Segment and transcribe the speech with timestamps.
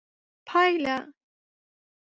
[0.47, 0.97] پایله: